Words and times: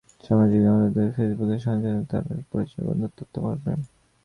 সামাজিক 0.23 0.59
যোগাযোগমাধ্যম 0.59 1.15
ফেসবুকে 1.15 1.57
সঞ্জয়ের 1.57 1.95
সঙ্গে 1.95 2.09
তাঁর 2.11 2.43
পরিচয়, 2.51 2.83
বন্ধুত্ব; 2.87 3.19
অতঃপর 3.21 3.55
প্রেম। 3.63 3.79